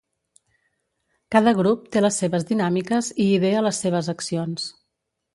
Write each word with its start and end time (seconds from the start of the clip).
Cada 1.35 1.51
grup 1.59 1.83
té 1.95 2.01
les 2.05 2.17
seves 2.21 2.45
dinàmiques 2.51 3.09
i 3.25 3.27
idea 3.35 3.61
les 3.67 3.83
seves 3.85 4.09
accions. 4.15 4.65